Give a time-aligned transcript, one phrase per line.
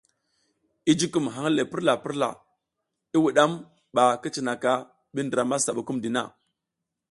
[0.91, 2.29] I jukum hang le purla purla
[3.15, 3.51] i wudam
[3.95, 4.73] ba ki cinaka
[5.13, 6.23] bi ndra masa bukumdina.